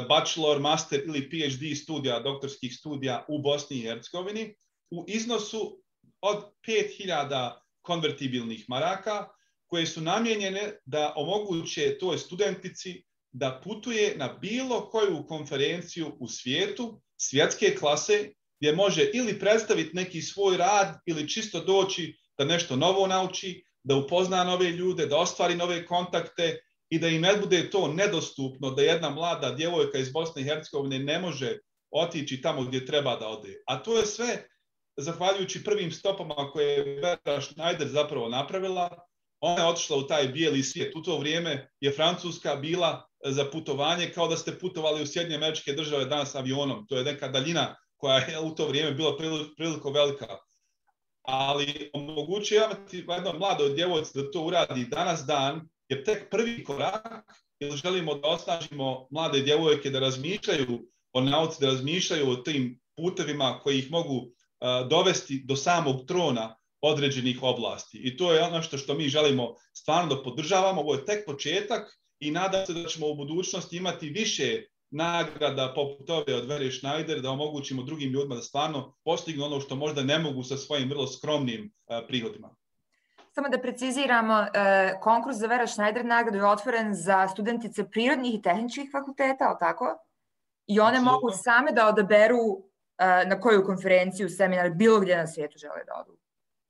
[0.09, 4.55] bachelor, master ili PhD studija, doktorskih studija u Bosni i Hercegovini,
[4.91, 5.81] u iznosu
[6.21, 9.27] od 5000 konvertibilnih maraka
[9.67, 13.03] koje su namjenjene da omoguće toj studentici
[13.39, 20.21] da putuje na bilo koju konferenciju u svijetu, svjetske klase, gdje može ili predstaviti neki
[20.21, 25.55] svoj rad ili čisto doći da nešto novo nauči, da upozna nove ljude, da ostvari
[25.55, 30.41] nove kontakte i da im ne bude to nedostupno da jedna mlada djevojka iz Bosne
[30.41, 31.57] i Hercegovine ne može
[31.91, 33.61] otići tamo gdje treba da ode.
[33.67, 34.47] A to je sve
[34.97, 38.89] zahvaljujući prvim stopama koje je Vera Schneider zapravo napravila,
[39.39, 40.95] ona je otišla u taj bijeli svijet.
[40.95, 45.73] U to vrijeme je Francuska bila za putovanje kao da ste putovali u Sjedinje američke
[45.73, 46.85] države danas avionom.
[46.87, 49.17] To je neka daljina koja je u to vrijeme bila
[49.57, 50.37] prilično velika.
[51.21, 57.31] Ali omogućuje imati jedno mlado djevojci da to uradi danas dan, jer tek prvi korak,
[57.59, 63.59] ili želimo da osnažimo mlade djevojke da razmišljaju o nauci, da razmišljaju o tim putevima
[63.63, 64.27] koji ih mogu
[64.89, 67.97] dovesti do samog trona određenih oblasti.
[67.97, 70.81] I to je ono što, što mi želimo stvarno da podržavamo.
[70.81, 76.09] Ovo je tek početak i nadam se da ćemo u budućnosti imati više nagrada poput
[76.09, 80.19] ove od Vere Schneider da omogućimo drugim ljudima da stvarno postignu ono što možda ne
[80.19, 81.73] mogu sa svojim vrlo skromnim
[82.07, 82.55] prihodima.
[83.31, 84.45] Samo da preciziramo,
[85.01, 89.85] konkurs za Vera Schneider nagradu je otvoren za studentice prirodnih i tehničkih fakulteta, ali tako?
[90.67, 91.11] I one Absolutno.
[91.11, 92.63] mogu same da odaberu
[93.27, 96.17] na koju konferenciju, seminar, bilo gdje na svijetu žele da odu?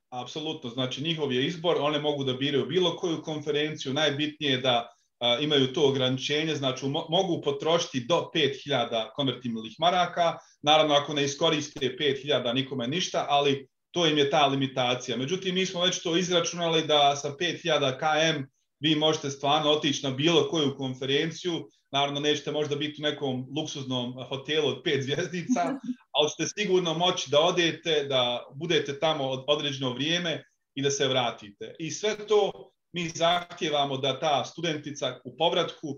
[0.09, 4.96] Apsolutno, znači njihov je izbor, one mogu da biraju bilo koju konferenciju, najbitnije je da
[5.19, 11.23] a, imaju to ograničenje, znači mo mogu potrošiti do 5000 konvertibilnih maraka, naravno ako ne
[11.23, 15.17] iskoriste 5000 nikome ništa, ali to im je ta limitacija.
[15.17, 18.43] Međutim, mi smo već to izračunali da sa 5000 km
[18.79, 24.13] vi možete stvarno otići na bilo koju konferenciju, naravno nećete možda biti u nekom luksuznom
[24.29, 25.61] hotelu od pet zvjezdica,
[26.15, 30.43] ali ćete sigurno moći da odete, da budete tamo od određeno vrijeme
[30.75, 31.75] i da se vratite.
[31.79, 35.97] I sve to mi zahtjevamo da ta studentica u povratku uh,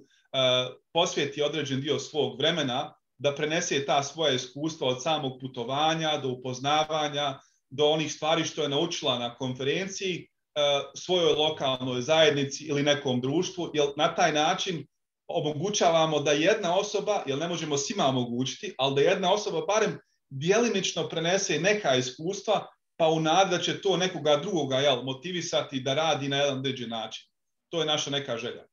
[0.94, 7.40] posvijeti određen dio svog vremena, da prenese ta svoja iskustva od samog putovanja do upoznavanja,
[7.70, 10.28] do onih stvari što je naučila na konferenciji,
[10.96, 14.88] svojoj lokalnoj zajednici ili nekom društvu, jer na taj način
[15.28, 20.00] omogućavamo da jedna osoba, jer ne možemo svima omogućiti, ali da jedna osoba barem
[20.30, 22.68] dijelimično prenese neka iskustva,
[23.00, 27.30] pa u nada će to nekoga drugoga jel, motivisati da radi na jedan određen način.
[27.70, 28.66] To je naša neka želja.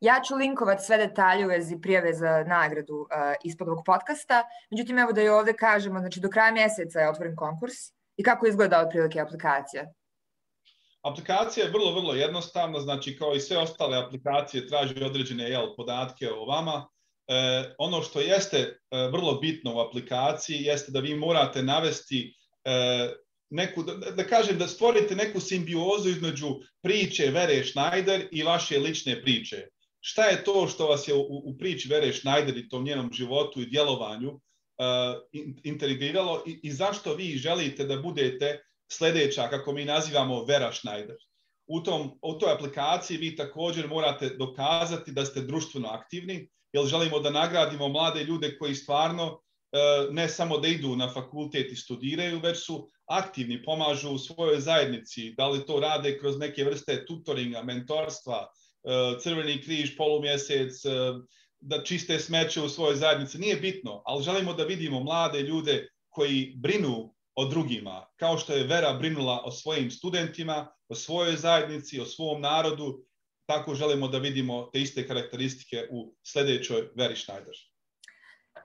[0.00, 3.08] Ja ću linkovati sve detalje u vezi prijave za nagradu uh,
[3.44, 4.42] ispod ovog podcasta.
[4.70, 7.74] Međutim, evo da i ovde kažemo, znači do kraja mjeseca je otvoren konkurs
[8.16, 9.84] i kako izgleda otprilike aplikacija?
[11.02, 16.30] Aplikacija je vrlo, vrlo jednostavna, znači kao i sve ostale aplikacije traži određene jel, podatke
[16.30, 16.88] o vama.
[17.26, 18.76] E, ono što jeste e,
[19.12, 23.08] vrlo bitno u aplikaciji jeste da vi morate navesti e,
[23.50, 26.46] neku, da, da kažem, da stvorite neku simbiozu između
[26.82, 29.66] priče Vere Schneider i vaše lične priče.
[30.00, 33.60] Šta je to što vas je u, u priči Vere Schneider i tom njenom životu
[33.60, 34.40] i djelovanju uh,
[35.64, 38.60] integriralo i, i zašto vi želite da budete
[38.92, 41.16] sledeća, kako mi nazivamo, Vera Schneider.
[41.66, 47.20] U, tom, u toj aplikaciji vi također morate dokazati da ste društveno aktivni, jer želimo
[47.20, 49.40] da nagradimo mlade ljude koji stvarno
[50.10, 55.34] ne samo da idu na fakultet i studiraju, već su aktivni, pomažu u svojoj zajednici,
[55.36, 60.90] da li to rade kroz neke vrste tutoringa, mentorstva, e, crveni križ, polumjesec, e,
[61.60, 66.54] da čiste smeće u svojoj zajednici, nije bitno, ali želimo da vidimo mlade ljude koji
[66.56, 72.06] brinu o drugima, kao što je Vera brinula o svojim studentima, o svojoj zajednici, o
[72.06, 73.04] svom narodu,
[73.46, 77.54] tako želimo da vidimo te iste karakteristike u sledećoj Veri Schneider.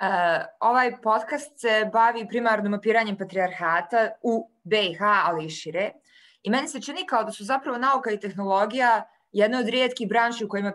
[0.01, 5.91] Uh, ovaj podcast se bavi primarno mapiranjem patrijarhata u BiH, ali i šire.
[6.43, 10.45] I meni se čini kao da su zapravo nauka i tehnologija jedna od rijetkih branši
[10.45, 10.73] u kojima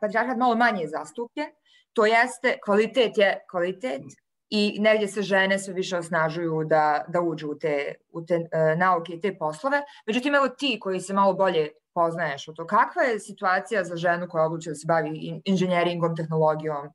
[0.00, 1.48] patrijarhat malo manje zastupljen.
[1.92, 4.02] To jeste, kvalitet je kvalitet
[4.50, 8.78] i negdje se žene sve više osnažuju da, da uđu u te, u te uh,
[8.78, 9.82] nauke i te poslove.
[10.06, 14.28] Međutim, evo ti koji se malo bolje poznaješ u to, kakva je situacija za ženu
[14.28, 16.88] koja odluče da se bavi inženjeringom, tehnologijom,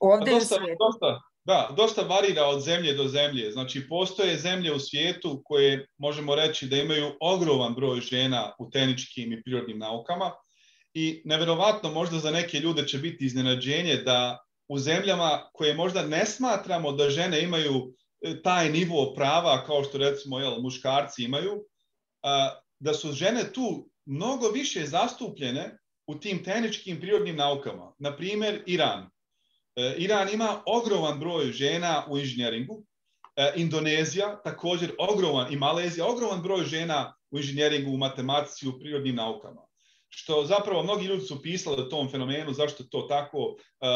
[0.00, 3.50] Pa dosta, dosta, da, dosta varira od zemlje do zemlje.
[3.50, 9.32] Znači, postoje zemlje u svijetu koje možemo reći da imaju ogroman broj žena u tehničkim
[9.32, 10.32] i prirodnim naukama
[10.94, 16.26] i neverovatno možda za neke ljude će biti iznenađenje da u zemljama koje možda ne
[16.26, 21.64] smatramo da žene imaju e, taj nivo prava kao što recimo jel, muškarci imaju,
[22.22, 27.92] a, da su žene tu mnogo više zastupljene u tim tehničkim prirodnim naukama.
[27.98, 29.10] Na primjer, Iran.
[29.76, 32.82] E, Iran ima ogroman broj žena u inženjeringu,
[33.36, 39.14] e, Indonezija također ogroman i Malezija ogroman broj žena u inženjeringu, u matematici, u prirodnim
[39.14, 39.66] naukama.
[40.08, 43.56] Što zapravo mnogi ljudi su pisali o tom fenomenu, zašto to tako.
[43.58, 43.86] E,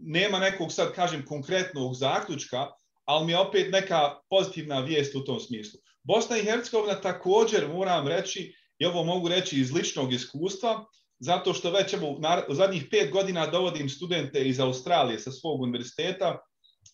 [0.00, 2.66] nema nekog sad, kažem, konkretnog zaključka,
[3.04, 5.80] ali mi je opet neka pozitivna vijest u tom smislu.
[6.02, 10.84] Bosna i Hercegovina također, moram reći, i ovo mogu reći iz ličnog iskustva,
[11.20, 16.38] zato što već evo, u zadnjih pet godina dovodim studente iz Australije sa svog univerziteta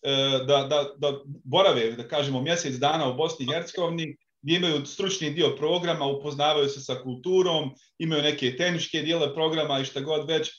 [0.03, 0.11] e,
[0.47, 5.29] da, da, da borave, da kažemo, mjesec dana u Bosni i Hercegovini, gdje imaju stručni
[5.29, 10.49] dio programa, upoznavaju se sa kulturom, imaju neke tehničke dijele programa i šta god već.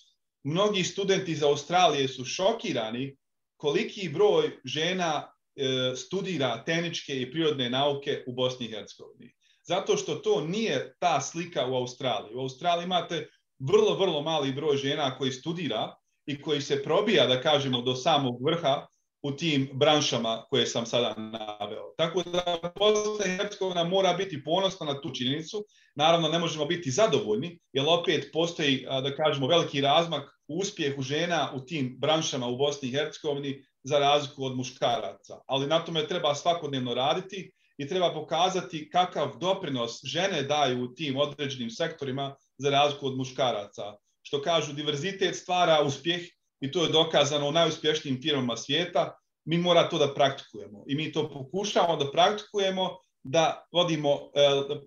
[0.45, 3.17] Mnogi studenti iz Australije su šokirani
[3.57, 9.35] koliki broj žena e, studira tehničke i prirodne nauke u Bosni i Hercegovini.
[9.65, 12.35] Zato što to nije ta slika u Australiji.
[12.35, 15.95] U Australiji imate vrlo, vrlo mali broj žena koji studira
[16.27, 18.87] i koji se probija, da kažemo, do samog vrha
[19.23, 21.95] u tim branšama koje sam sada naveo.
[21.97, 25.65] Tako da Bosna i Hercegovina mora biti ponosna na tu činjenicu.
[25.95, 31.53] Naravno, ne možemo biti zadovoljni, jer opet postoji, da kažemo, veliki razmak u uspjehu žena
[31.55, 35.41] u tim branšama u Bosni i Hercegovini za razliku od muškaraca.
[35.47, 41.17] Ali na tome treba svakodnevno raditi i treba pokazati kakav doprinos žene daju u tim
[41.17, 43.97] određenim sektorima za razliku od muškaraca.
[44.23, 46.21] Što kažu, diverzitet stvara uspjeh
[46.61, 49.19] i to je dokazano u najuspješnijim firmama svijeta.
[49.45, 54.41] Mi mora to da praktikujemo i mi to pokušavamo da praktikujemo da vodimo e,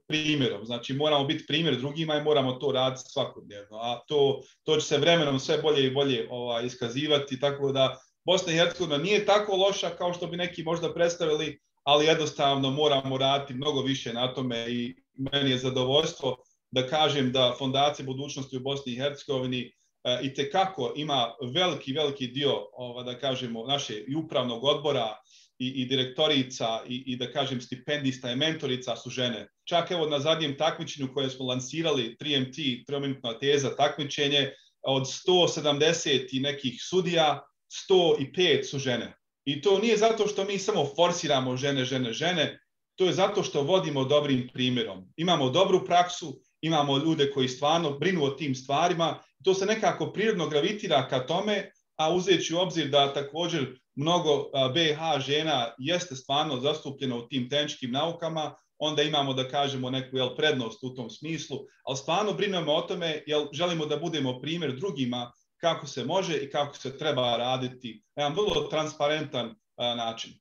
[0.08, 0.66] primjerom.
[0.66, 3.78] Znači moramo biti primjer drugima i moramo to raditi svakodnevno.
[3.78, 8.54] A to, to će se vremenom sve bolje i bolje ovaj, iskazivati, tako da Bosna
[8.54, 13.54] i Hercegovina nije tako loša kao što bi neki možda predstavili, ali jednostavno moramo raditi
[13.54, 16.38] mnogo više na tome i meni je zadovoljstvo
[16.72, 19.72] da kažem da Fondacija budućnosti u Bosni i Hercegovini
[20.04, 25.16] e, i te kako ima veliki, veliki dio, ova, da kažemo, naše i upravnog odbora
[25.60, 29.48] i, i direktorica i, i da kažem stipendista i mentorica su žene.
[29.70, 36.40] Čak evo na zadnjem takmičenju koje smo lansirali 3MT, 3 teza takmičenje, od 170 i
[36.40, 37.42] nekih sudija,
[37.90, 39.14] 105 su žene.
[39.46, 42.60] I to nije zato što mi samo forsiramo žene, žene, žene,
[42.96, 45.14] to je zato što vodimo dobrim primjerom.
[45.18, 50.50] Imamo dobru praksu, imamo ljude koji stvarno brinu o tim stvarima, to se nekako prirodno
[50.50, 57.18] gravitira ka tome, a uzeći u obzir da također mnogo BH žena jeste stvarno zastupljeno
[57.18, 61.98] u tim tehničkim naukama, onda imamo da kažemo neku jel, prednost u tom smislu, ali
[61.98, 66.76] stvarno brinemo o tome jel želimo da budemo primjer drugima kako se može i kako
[66.76, 70.41] se treba raditi na jedan vrlo transparentan način.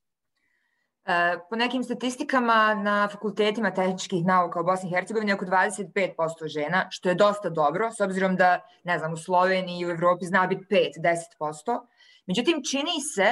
[1.05, 6.87] E, po nekim statistikama na fakultetima tehničkih nauka u Bosni i Hercegovini oko 25% žena,
[6.89, 10.47] što je dosta dobro, s obzirom da, ne znam, u Sloveniji i u Evropi zna
[10.47, 11.79] biti 5-10%.
[12.27, 13.31] Međutim, čini se,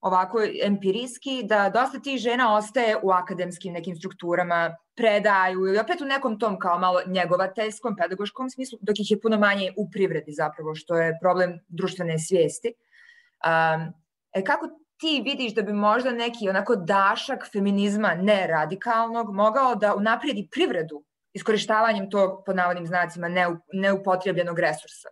[0.00, 6.04] ovako empirijski, da dosta tih žena ostaje u akademskim nekim strukturama, predaju ili opet u
[6.04, 10.74] nekom tom kao malo njegovateljskom, pedagoškom smislu, dok ih je puno manje u privredi zapravo,
[10.74, 12.72] što je problem društvene svijesti.
[12.72, 13.92] Um,
[14.32, 14.68] e, kako
[15.00, 21.04] ti vidiš da bi možda neki onako dašak feminizma ne radikalnog mogao da unaprijedi privredu
[21.32, 23.28] iskorištavanjem tog, pod navodnim znacima,
[23.72, 25.08] neupotrebljenog resursa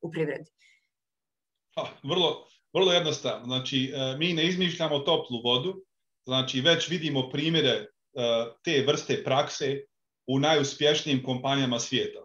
[0.00, 0.50] u privredi?
[1.76, 3.44] Ha, vrlo, vrlo jednostavno.
[3.44, 5.74] Znači, e, mi ne izmišljamo toplu vodu,
[6.26, 7.86] znači već vidimo primjere e,
[8.64, 9.80] te vrste prakse
[10.26, 12.20] u najuspješnijim kompanijama svijeta.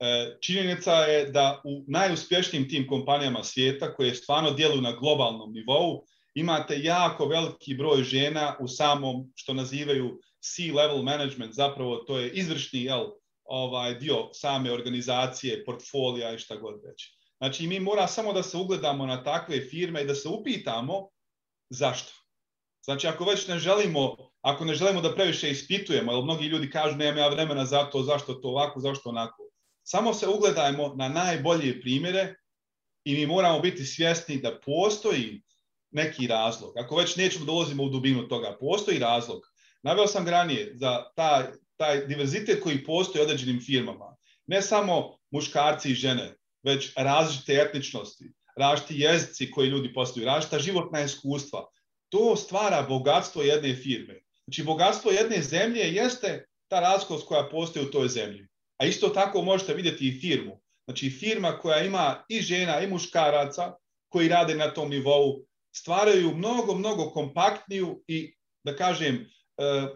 [0.00, 6.04] E, činjenica je da u najuspješnijim tim kompanijama svijeta, koje stvarno djeluju na globalnom nivou,
[6.34, 12.82] imate jako veliki broj žena u samom što nazivaju C-level management, zapravo to je izvršni
[12.82, 13.06] jel,
[13.44, 17.16] ovaj, dio same organizacije, portfolija i šta god već.
[17.38, 21.08] Znači mi mora samo da se ugledamo na takve firme i da se upitamo
[21.70, 22.12] zašto.
[22.84, 26.96] Znači ako već ne želimo, ako ne želimo da previše ispitujemo, jer mnogi ljudi kažu
[26.96, 29.42] nemam ja vremena za to, zašto to ovako, zašto onako.
[29.82, 32.34] Samo se ugledajmo na najbolje primjere
[33.04, 35.42] i mi moramo biti svjesni da postoji
[35.92, 36.78] neki razlog.
[36.78, 39.42] Ako već nećemo dolazimo u dubinu toga, postoji razlog.
[39.82, 41.42] Naveo sam granije za taj,
[41.76, 44.16] taj diverzitet koji postoji u određenim firmama.
[44.46, 51.00] Ne samo muškarci i žene, već različite etničnosti, različiti jezici koji ljudi postoju, različita životna
[51.00, 51.66] iskustva.
[52.08, 54.20] To stvara bogatstvo jedne firme.
[54.44, 58.46] Znači, bogatstvo jedne zemlje jeste ta razlikost koja postoji u toj zemlji.
[58.78, 60.60] A isto tako možete vidjeti i firmu.
[60.84, 63.74] Znači, firma koja ima i žena i muškaraca
[64.08, 69.24] koji rade na tom nivou, stvaraju mnogo, mnogo kompaktniju i, da kažem, e,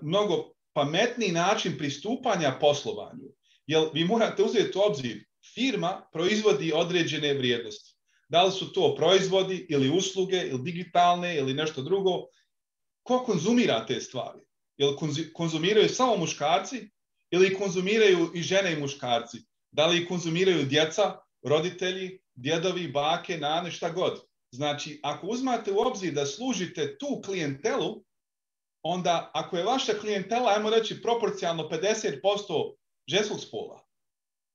[0.03, 3.29] mnogo pametniji način pristupanja poslovanju.
[3.67, 7.95] Jer vi morate uzeti u obzir, firma proizvodi određene vrijednosti.
[8.29, 12.27] Da li su to proizvodi ili usluge ili digitalne ili nešto drugo.
[13.03, 14.41] Ko konzumira te stvari?
[14.77, 14.97] Jel
[15.35, 16.91] konzumiraju samo muškarci
[17.31, 19.39] ili konzumiraju i žene i muškarci?
[19.71, 24.21] Da li konzumiraju djeca, roditelji, djedovi, bake, nane, šta god?
[24.51, 28.05] Znači, ako uzmate u obzir da služite tu klijentelu,
[28.83, 32.75] onda ako je vaša klijentela, ajmo reći, proporcionalno 50%
[33.09, 33.87] ženskog spola,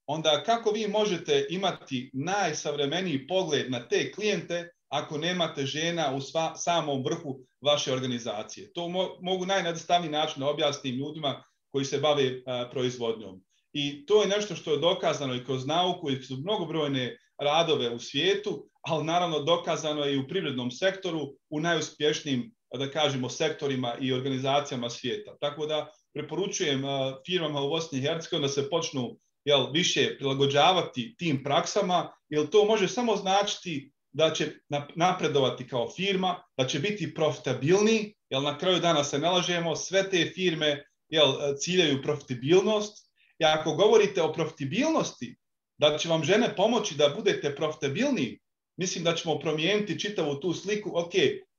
[0.06, 6.20] onda kako vi možete imati najsavremeniji pogled na te klijente ako nemate žena u
[6.56, 8.74] samom vrhu vaše organizacije.
[8.74, 8.88] To
[9.22, 13.44] mogu najjednostavniji način da objasnim ljudima koji se bave proizvodnjom.
[13.74, 18.00] I to je nešto što je dokazano i kroz nauku i kroz mnogobrojne radove u
[18.00, 24.14] svijetu, ali naravno dokazano je i u privrednom sektoru, u najuspješnijim, da kažemo, sektorima i
[24.14, 25.38] organizacijama svijeta.
[25.40, 26.84] Tako da preporučujem
[27.26, 32.66] firmama u Bosni i Hercegovini da se počnu jel, više prilagođavati tim praksama, jer to
[32.66, 34.52] može samo značiti da će
[34.96, 40.32] napredovati kao firma, da će biti profitabilni, jer na kraju dana se nalažemo, sve te
[40.36, 43.12] firme jel, ciljaju profitabilnost.
[43.40, 45.36] I ako govorite o profitabilnosti,
[45.82, 48.40] da će vam žene pomoći da budete profitabilni,
[48.78, 51.14] mislim da ćemo promijeniti čitavu tu sliku, ok,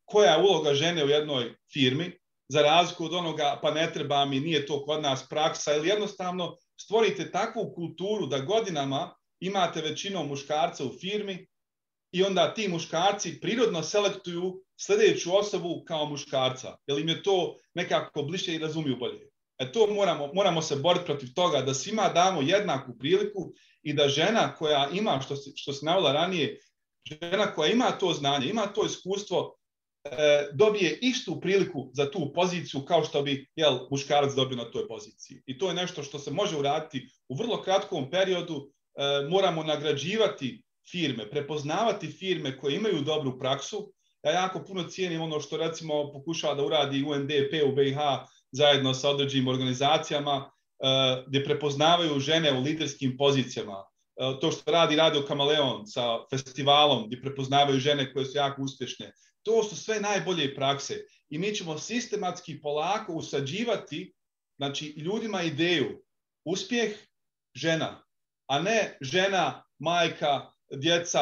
[0.04, 2.12] koja je uloga žene u jednoj firmi,
[2.48, 6.56] za razliku od onoga, pa ne treba mi, nije to kod nas praksa, ili jednostavno
[6.80, 11.46] stvorite takvu kulturu da godinama imate većinom muškarca u firmi
[12.12, 18.22] i onda ti muškarci prirodno selektuju sljedeću osobu kao muškarca, jer im je to nekako
[18.22, 19.32] bliže i razumiju bolje.
[19.62, 24.09] E to moramo, moramo se boriti protiv toga, da svima damo jednaku priliku i da
[24.09, 26.61] žena koja ima, što, što se navela ranije,
[27.05, 29.57] žena koja ima to znanje, ima to iskustvo,
[30.05, 34.88] e, dobije istu priliku za tu poziciju kao što bi jel, muškarac dobio na toj
[34.88, 35.42] poziciji.
[35.46, 38.71] I to je nešto što se može uraditi u vrlo kratkom periodu.
[38.94, 43.92] E, moramo nagrađivati firme, prepoznavati firme koje imaju dobru praksu.
[44.23, 47.98] Ja jako puno cijenim ono što recimo pokušava da uradi UNDP u BiH
[48.53, 53.85] zajedno sa određenim organizacijama e, gdje prepoznavaju žene u liderskim pozicijama.
[54.40, 59.13] To što radi Radio Kamaleon sa festivalom gdje prepoznavaju žene koje su jako uspješne.
[59.42, 64.15] To su sve najbolje prakse i mi ćemo sistematski polako usađivati
[64.57, 66.03] znači, ljudima ideju
[66.44, 66.96] uspjeh
[67.55, 68.03] žena,
[68.46, 71.21] a ne žena, majka, djeca.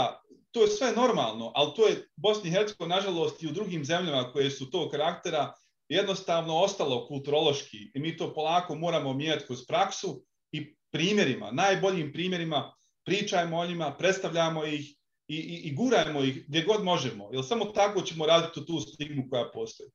[0.50, 4.50] To je sve normalno, ali to je Bosni i nažalost, i u drugim zemljama koje
[4.50, 5.52] su tog karaktera,
[5.90, 12.74] jednostavno ostalo kulturološki i mi to polako moramo mijenjati kroz praksu i primjerima, najboljim primjerima,
[13.04, 14.96] pričajmo o njima, predstavljamo ih
[15.28, 19.26] i, i, i gurajmo ih gdje god možemo, jer samo tako ćemo raditi tu stigmu
[19.30, 19.90] koja postoji.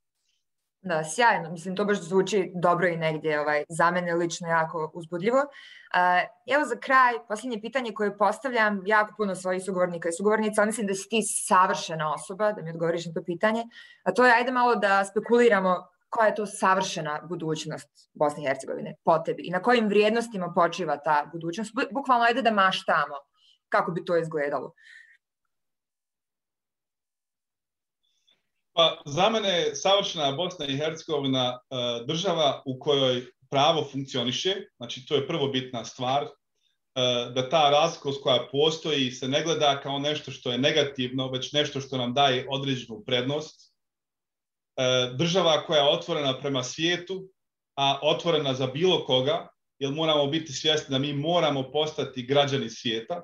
[0.85, 1.51] Da, sjajno.
[1.51, 5.37] Mislim, to baš zvuči dobro i negdje ovaj, za mene lično jako uzbudljivo.
[6.55, 10.93] Evo za kraj, posljednje pitanje koje postavljam jako puno svojih sugovornika i sugovornica, mislim da
[10.93, 13.63] si ti savršena osoba, da mi odgovoriš na to pitanje,
[14.03, 18.95] a to je ajde malo da spekuliramo koja je to savršena budućnost Bosne i Hercegovine
[19.03, 21.73] po tebi i na kojim vrijednostima počiva ta budućnost.
[21.91, 23.15] Bukvalno ajde da maštamo
[23.69, 24.73] kako bi to izgledalo.
[28.75, 31.75] Pa, za mene je savršena Bosna i Hercegovina e,
[32.07, 36.29] država u kojoj pravo funkcioniše, znači to je prvo bitna stvar, e,
[37.35, 41.81] da ta razlikost koja postoji se ne gleda kao nešto što je negativno, već nešto
[41.81, 43.73] što nam daje određenu prednost.
[44.77, 47.29] E, država koja je otvorena prema svijetu,
[47.77, 49.47] a otvorena za bilo koga,
[49.79, 53.21] jer moramo biti svjesni da mi moramo postati građani svijeta.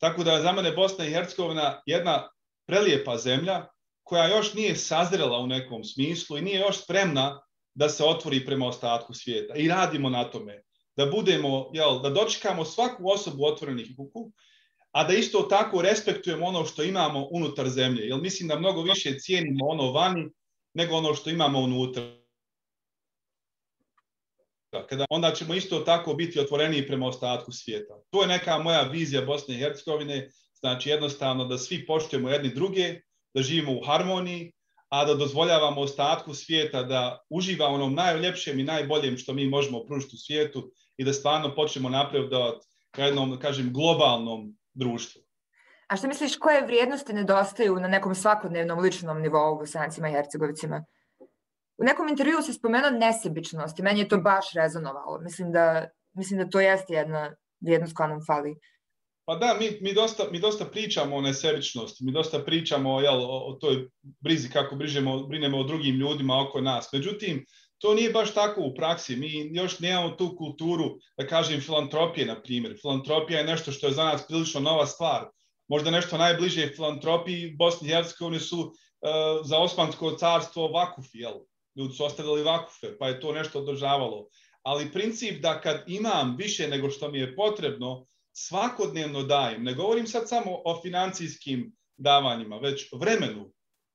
[0.00, 2.28] Tako da je za mene Bosna i Hercegovina jedna
[2.66, 3.66] prelijepa zemlja
[4.10, 7.42] koja još nije sazrela u nekom smislu i nije još spremna
[7.74, 9.54] da se otvori prema ostatku svijeta.
[9.54, 10.62] I radimo na tome.
[10.96, 14.32] Da budemo, jel, da dočekamo svaku osobu otvorenih ruku,
[14.92, 18.02] a da isto tako respektujemo ono što imamo unutar zemlje.
[18.02, 20.30] Jer mislim da mnogo više cijenimo ono vani
[20.74, 22.02] nego ono što imamo unutra.
[24.88, 27.94] Kada, onda ćemo isto tako biti otvoreni prema ostatku svijeta.
[28.10, 33.00] To je neka moja vizija Bosne i Hercegovine, znači jednostavno da svi poštujemo jedni druge,
[33.34, 34.52] da živimo u harmoniji,
[34.88, 40.16] a da dozvoljavamo ostatku svijeta da uživa onom najljepšem i najboljem što mi možemo pružiti
[40.16, 45.22] u svijetu i da stvarno počnemo napredovati ka jednom, kažem, globalnom društvu.
[45.88, 50.84] A što misliš, koje vrijednosti nedostaju na nekom svakodnevnom ličnom nivou bosancima i hercegovicima?
[51.78, 55.20] U nekom intervju se spomenuo nesebičnost i meni je to baš rezonovalo.
[55.20, 58.54] Mislim da, mislim da to jeste jedna vrijednost koja nam fali.
[59.30, 63.38] Pa da, mi, mi, dosta, mi dosta pričamo o nesebičnosti, mi dosta pričamo jel, o,
[63.46, 63.88] o toj
[64.20, 66.88] brizi kako brižemo, brinemo o drugim ljudima oko nas.
[66.92, 67.44] Međutim,
[67.78, 69.16] to nije baš tako u praksi.
[69.16, 72.78] Mi još nemamo tu kulturu, da kažem, filantropije, na primjer.
[72.80, 75.28] Filantropija je nešto što je za nas prilično nova stvar.
[75.68, 78.72] Možda nešto najbliže filantropiji Bosni i Hercegovine su uh,
[79.44, 81.38] za Osmansko carstvo vakufi, jel?
[81.76, 84.26] Ljudi su ostavili vakufe, pa je to nešto održavalo.
[84.62, 88.06] Ali princip da kad imam više nego što mi je potrebno,
[88.46, 93.52] svakodnevno dajem, ne govorim sad samo o financijskim davanjima, već vremenu,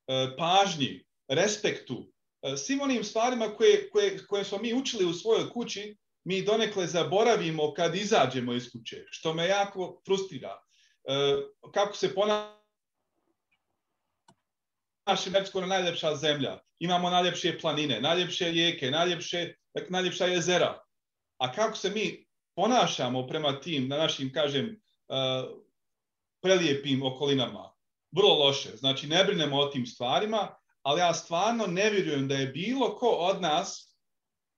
[0.08, 5.50] e, pažnji, respektu, e, svim onim stvarima koje, koje, koje smo mi učili u svojoj
[5.50, 10.62] kući, mi donekle zaboravimo kad izađemo iz kuće, što me jako frustrira.
[11.04, 11.36] E,
[11.74, 12.56] kako se ponaša
[15.06, 16.60] naša Meksiko najljepša zemlja.
[16.80, 19.54] Imamo najljepše planine, najljepše rijeke, najljepše,
[19.90, 20.84] najljepša jezera.
[21.38, 22.25] A kako se mi
[22.56, 25.66] ponašamo prema tim, na našim, kažem, uh,
[26.42, 27.72] prelijepim okolinama.
[28.12, 28.78] Vrlo loše.
[28.78, 33.10] Znači, ne brinemo o tim stvarima, ali ja stvarno ne vjerujem da je bilo ko
[33.10, 33.96] od nas,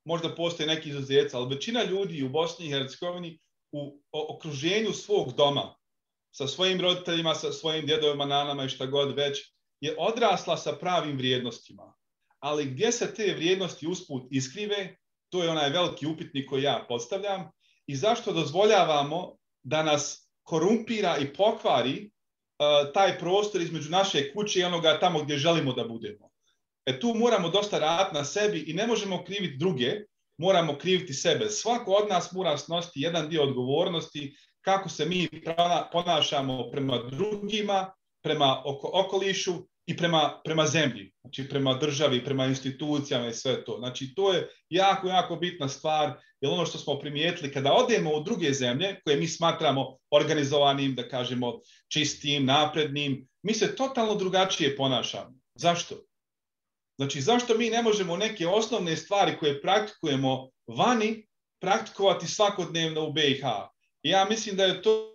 [0.05, 3.39] možda postoje neki izuzec, ali većina ljudi u Bosni i Hercegovini
[3.71, 5.75] u okruženju svog doma,
[6.31, 11.17] sa svojim roditeljima, sa svojim djedovima, nanama i šta god već, je odrasla sa pravim
[11.17, 11.93] vrijednostima.
[12.39, 14.97] Ali gdje se te vrijednosti usput iskrive,
[15.29, 17.51] to je onaj veliki upitnik koji ja postavljam,
[17.87, 24.63] i zašto dozvoljavamo da nas korumpira i pokvari uh, taj prostor između naše kuće i
[24.63, 26.29] onoga tamo gdje želimo da budemo.
[26.85, 29.91] E tu moramo dosta raditi na sebi i ne možemo kriviti druge,
[30.37, 31.49] moramo kriviti sebe.
[31.49, 35.27] Svako od nas mora snositi jedan dio odgovornosti kako se mi
[35.91, 37.91] ponašamo prema drugima,
[38.23, 39.53] prema oko, okolišu
[39.87, 43.77] i prema, prema zemlji, znači prema državi, prema institucijama i sve to.
[43.79, 48.23] Znači to je jako, jako bitna stvar, jer ono što smo primijetili, kada odemo u
[48.23, 55.33] druge zemlje, koje mi smatramo organizovanim, da kažemo čistim, naprednim, mi se totalno drugačije ponašamo.
[55.55, 55.95] Zašto?
[56.97, 61.27] Znači, zašto mi ne možemo neke osnovne stvari koje praktikujemo vani,
[61.59, 63.43] praktikovati svakodnevno u BiH?
[64.03, 65.13] Ja mislim da je to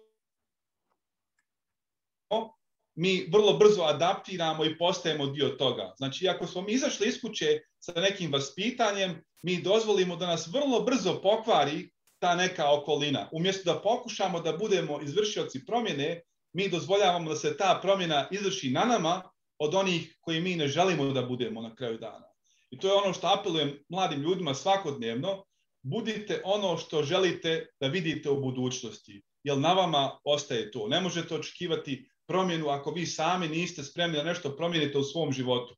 [2.94, 5.94] mi vrlo brzo adaptiramo i postajemo dio toga.
[5.96, 10.80] Znači, ako smo mi izašli iz kuće sa nekim vaspitanjem, mi dozvolimo da nas vrlo
[10.80, 13.28] brzo pokvari ta neka okolina.
[13.32, 16.22] Umjesto da pokušamo da budemo izvršioci promjene,
[16.52, 19.22] mi dozvoljavamo da se ta promjena izvrši na nama
[19.58, 22.26] od onih koji mi ne želimo da budemo na kraju dana.
[22.70, 25.44] I to je ono što apelujem mladim ljudima svakodnevno,
[25.82, 30.88] budite ono što želite da vidite u budućnosti, jer na vama ostaje to.
[30.88, 35.76] Ne možete očekivati promjenu ako vi sami niste spremni da nešto promijenite u svom životu.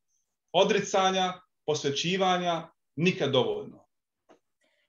[0.51, 1.33] Odricanja,
[1.65, 3.85] posvećivanja nikad dovoljno.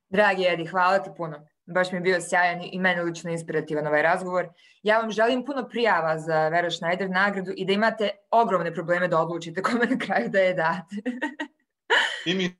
[0.08, 1.46] Dragi Edi, hvala ti puno.
[1.74, 4.48] Baš mi je bio sjajan i meni lično inspirativan ovaj razgovor.
[4.82, 9.20] Ja vam želim puno prijava za Vera Schneider nagradu i da imate ogromne probleme da
[9.20, 10.96] odlučite kome na kraju da je date.
[12.26, 12.56] I mi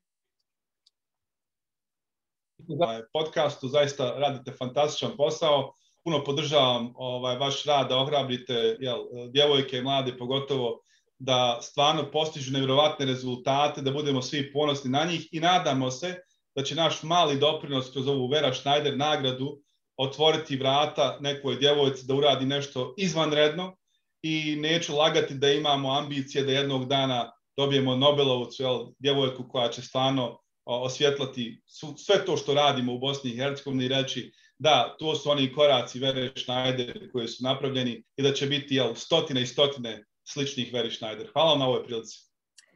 [3.13, 5.73] podcastu zaista radite fantastičan posao.
[6.07, 8.99] Puno podržavam ovaj, vaš rad da ohrabrite jel,
[9.33, 10.81] djevojke, mlade pogotovo,
[11.19, 16.15] da stvarno postižu nevjerovatne rezultate, da budemo svi ponosni na njih i nadamo se
[16.55, 19.59] da će naš mali doprinos kroz ovu Vera Schneider nagradu
[19.97, 23.77] otvoriti vrata nekoj djevojci da uradi nešto izvanredno
[24.23, 29.83] i neću lagati da imamo ambicije da jednog dana dobijemo Nobelovcu, jel, djevojku koja će
[29.83, 31.63] stvarno osvjetlati
[31.97, 35.99] sve to što radimo u Bosni i Hercegovini i reći da, to su oni koraci
[35.99, 40.91] Vere Schneider koji su napravljeni i da će biti jel, stotine i stotine sličnih Veri
[40.91, 41.31] Schneider.
[41.33, 42.19] Hvala vam na ovoj prilici.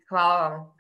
[0.09, 0.80] Hvala vam.